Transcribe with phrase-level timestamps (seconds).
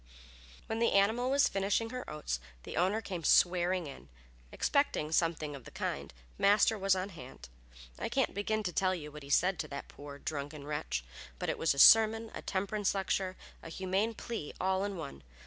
[0.65, 4.09] When the animal was finishing her oats the owner came swearing in.
[4.51, 7.49] Expecting something of the kind, Master was on hand.
[7.99, 11.03] I can't begin to tell you all he said to that poor, drunken wretch,
[11.37, 15.21] but it was a sermon, a temperance lecture, and a humane plea all in one.